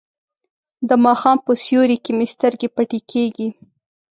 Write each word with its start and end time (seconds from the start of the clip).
د 0.89 0.91
ماښام 1.05 1.37
په 1.45 1.51
سیوري 1.63 1.97
کې 2.03 2.11
مې 2.17 2.27
سترګې 2.33 2.67
پټې 2.75 2.99
کیږي. 3.11 3.49